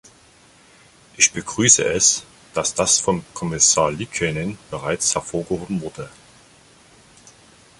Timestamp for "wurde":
5.79-6.09